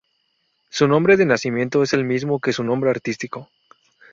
Su 0.71 0.87
nombre 0.87 1.15
de 1.15 1.27
nacimiento 1.27 1.83
es 1.83 1.93
el 1.93 2.03
mismo 2.05 2.39
que 2.39 2.53
su 2.53 2.63
nombre 2.63 2.89
artístico. 2.89 3.51